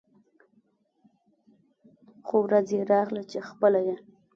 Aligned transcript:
خو 2.25 2.35
ورځ 2.47 2.67
يې 2.75 2.81
راغله 2.91 3.23
چې 3.31 3.37
خپله 3.49 3.79
یې 3.87 3.95